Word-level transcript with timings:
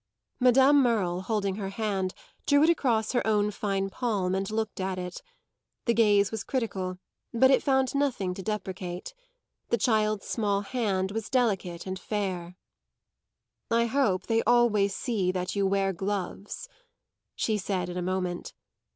Madame 0.39 0.81
Merle, 0.81 1.21
holding 1.21 1.57
her 1.57 1.69
hand, 1.69 2.15
drew 2.47 2.63
it 2.63 2.71
across 2.71 3.11
her 3.11 3.21
own 3.27 3.51
fine 3.51 3.87
palm 3.87 4.33
and 4.33 4.49
looked 4.49 4.79
at 4.81 4.97
it. 4.97 5.21
The 5.85 5.93
gaze 5.93 6.31
was 6.31 6.43
critical, 6.43 6.97
but 7.31 7.51
it 7.51 7.61
found 7.61 7.93
nothing 7.93 8.33
to 8.33 8.41
deprecate; 8.41 9.13
the 9.69 9.77
child's 9.77 10.25
small 10.25 10.61
hand 10.61 11.11
was 11.11 11.29
delicate 11.29 11.85
and 11.85 11.99
fair. 11.99 12.55
"I 13.69 13.85
hope 13.85 14.25
they 14.25 14.41
always 14.41 14.95
see 14.95 15.31
that 15.33 15.55
you 15.55 15.67
wear 15.67 15.93
gloves," 15.93 16.67
she 17.35 17.59
said 17.59 17.87
in 17.87 17.95
a 17.95 18.01
moment. 18.01 18.55